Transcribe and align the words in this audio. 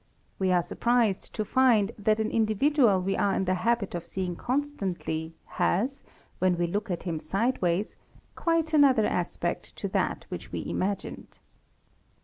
We 0.39 0.51
are 0.51 0.63
surprised 0.63 1.31
to 1.35 1.45
find 1.45 1.91
that 1.95 2.19
an 2.19 2.31
individual 2.31 2.99
we 2.99 3.15
are 3.15 3.35
in 3.35 3.45
the 3.45 3.53
habit 3.53 3.93
of 3.93 4.03
seeing 4.03 4.35
constantly 4.35 5.35
has, 5.45 6.01
when 6.39 6.57
we 6.57 6.65
look 6.65 6.89
at 6.89 7.03
him 7.03 7.19
sideways, 7.19 7.97
quite 8.33 8.73
another 8.73 9.05
aspect 9.05 9.75
to 9.75 9.87
that 9.89 10.25
which 10.29 10.51
we 10.51 10.67
imagined. 10.67 11.37